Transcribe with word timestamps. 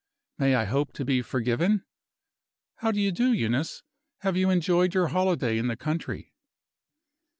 May 0.39 0.55
I 0.55 0.65
hope 0.65 0.93
to 0.93 1.05
be 1.05 1.21
forgiven? 1.21 1.83
How 2.77 2.91
do 2.91 2.99
you 2.99 3.11
do, 3.11 3.31
Eunice? 3.33 3.83
Have 4.21 4.35
you 4.35 4.49
enjoyed 4.49 4.95
your 4.95 5.09
holiday 5.09 5.59
in 5.59 5.67
the 5.67 5.75
country?" 5.77 6.33